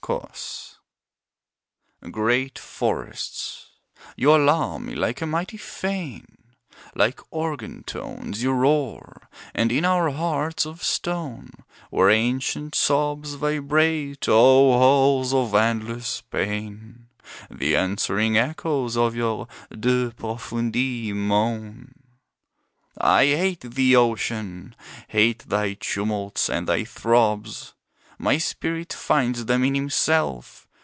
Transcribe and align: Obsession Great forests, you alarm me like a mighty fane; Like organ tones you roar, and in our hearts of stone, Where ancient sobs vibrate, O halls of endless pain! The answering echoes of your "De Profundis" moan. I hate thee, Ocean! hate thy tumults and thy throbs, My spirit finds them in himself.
Obsession 0.09 0.77
Great 2.11 2.57
forests, 2.59 3.67
you 4.17 4.35
alarm 4.35 4.87
me 4.87 4.95
like 4.95 5.21
a 5.21 5.27
mighty 5.27 5.57
fane; 5.57 6.55
Like 6.95 7.21
organ 7.31 7.83
tones 7.83 8.41
you 8.43 8.51
roar, 8.51 9.29
and 9.53 9.71
in 9.71 9.85
our 9.85 10.09
hearts 10.09 10.65
of 10.65 10.83
stone, 10.83 11.51
Where 11.91 12.09
ancient 12.09 12.73
sobs 12.75 13.35
vibrate, 13.35 14.27
O 14.27 14.77
halls 14.79 15.33
of 15.33 15.53
endless 15.53 16.21
pain! 16.21 17.07
The 17.49 17.77
answering 17.77 18.37
echoes 18.37 18.97
of 18.97 19.15
your 19.15 19.47
"De 19.69 20.09
Profundis" 20.11 21.13
moan. 21.13 21.93
I 22.97 23.27
hate 23.27 23.61
thee, 23.61 23.95
Ocean! 23.95 24.75
hate 25.07 25.45
thy 25.47 25.75
tumults 25.75 26.49
and 26.49 26.67
thy 26.67 26.83
throbs, 26.83 27.75
My 28.23 28.37
spirit 28.37 28.93
finds 28.93 29.45
them 29.45 29.63
in 29.63 29.73
himself. 29.73 30.67